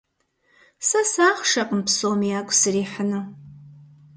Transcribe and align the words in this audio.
Сэ 0.87 1.01
сыахъшэкъым 1.11 1.81
псоми 1.87 2.27
ягу 2.39 2.53
срихьыну. 2.59 3.23